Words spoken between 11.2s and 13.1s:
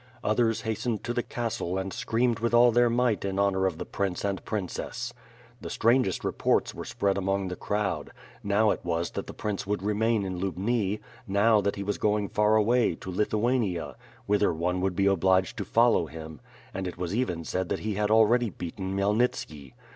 now that he was going far away,